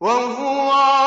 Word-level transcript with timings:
وَهُوَ 0.00 1.05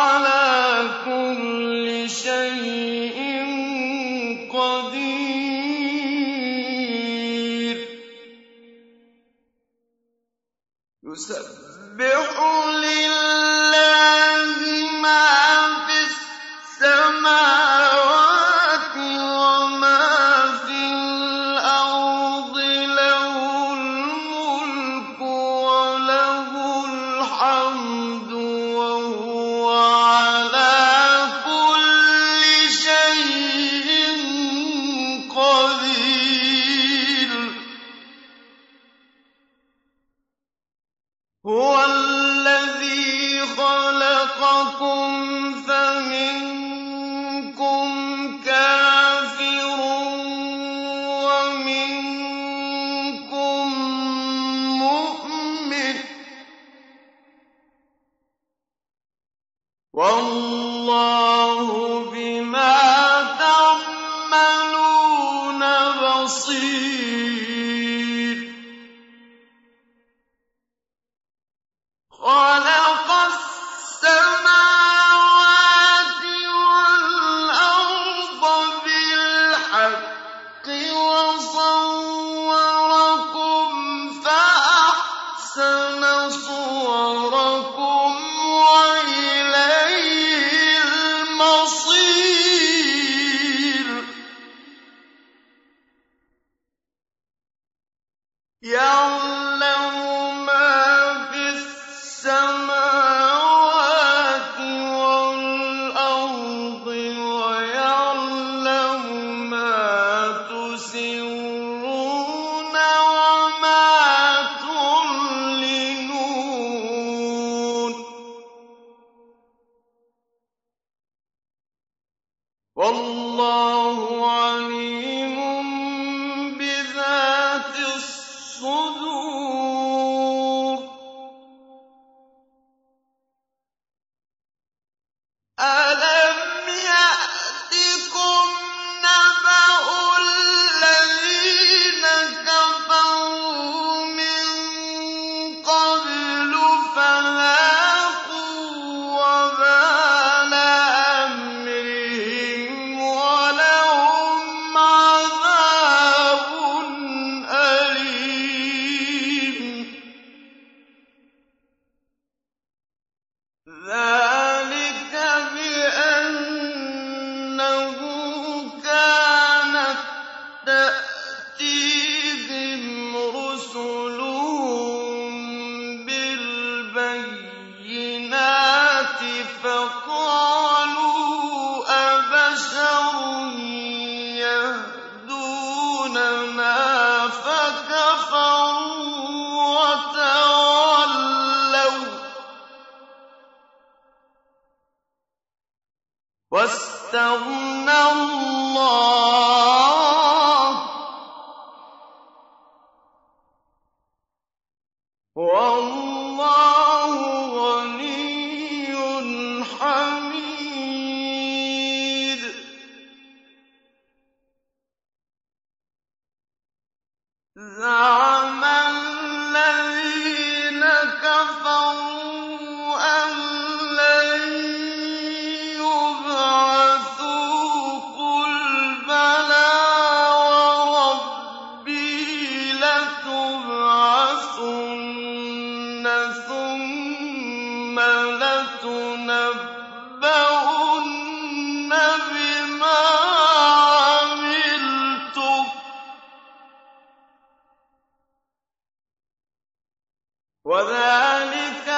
وَذَٰلِكَ 250.89 251.89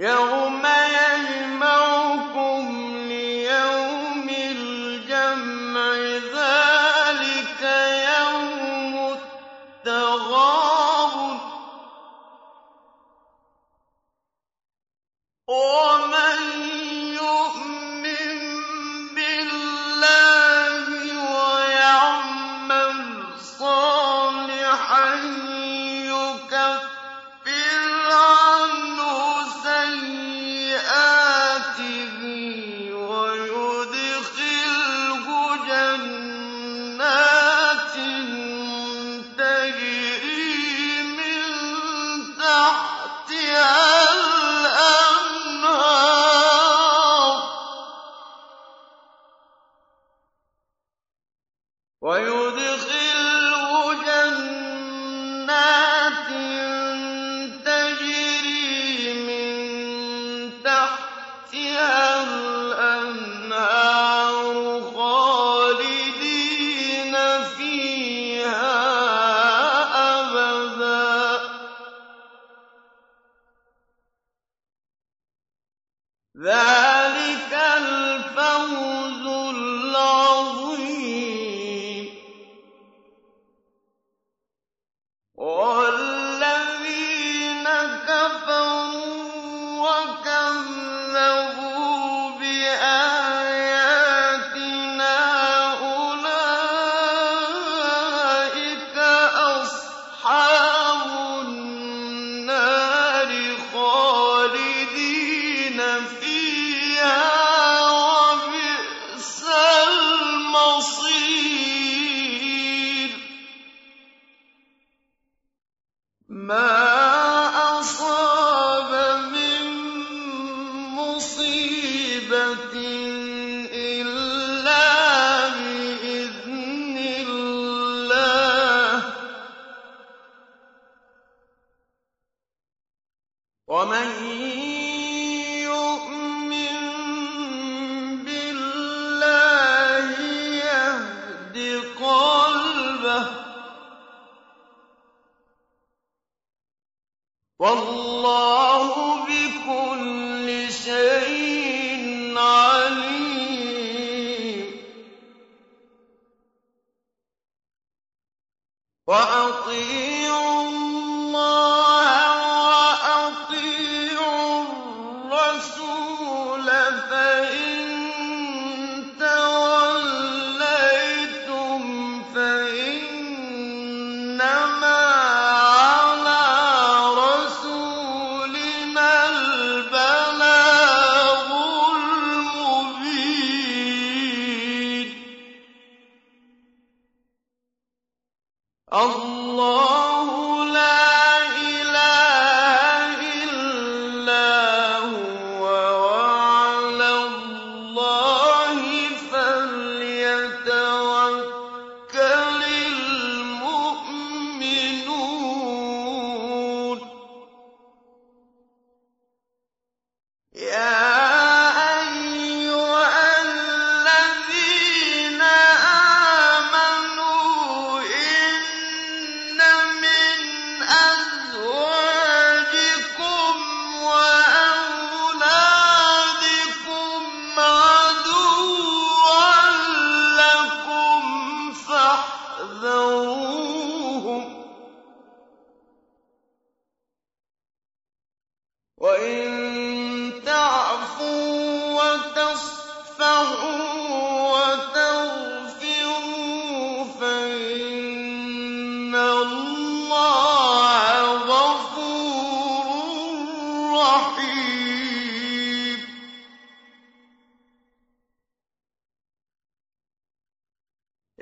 يَوْمَ 0.00 0.64
يَجْمَعُكُمْ 0.96 2.64
لِيَوْمِ 3.08 4.28
الْجَمْعِ 4.28 5.94
ۖ 5.96 6.24
ذَٰلِكَ 6.34 7.62
يَوْمُ 8.08 8.94
التَّغَابُنِ 9.84 11.36
ۗ. 11.38 11.40
وَمَن 15.48 16.38
يُؤْمِن 17.20 18.28
بِاللَّهِ 19.14 20.84
وَيَعْمَلْ 21.44 22.96
صَالِحًا 23.40 25.10
وَيُدْخِلْهُ 52.00 53.92
جَنَّاتٍ 54.08 55.48
تَجْرِي 57.64 59.12
مِن 59.28 60.62
تَحْتِهَا 60.64 62.22
الْأَنْهَارُ 62.72 63.64
خَالِدِينَ 64.96 66.24
فِيهَا 67.44 68.72
أَبَدًا 70.20 71.36
ۚ. 71.38 71.40
ذَٰلِكَ 76.36 76.99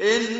إِنَّمَا 0.00 0.38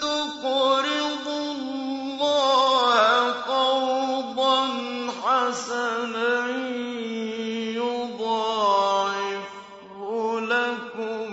تُقْرِضُوا 0.00 1.52
اللَّهَ 1.52 2.96
قَرْضًا 3.32 4.60
حَسَنًا 5.22 6.36
لَكُمْ 10.40 11.28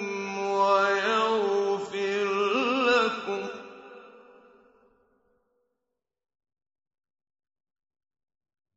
وَيَغْفِرْ 0.52 2.28
لَكُمْ 2.92 3.42
ۚ 3.48 3.52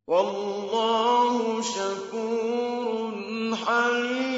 وَاللَّهُ 0.07 1.63
شَكُورٌ 1.63 3.13
حَلِيمٌ 3.67 4.38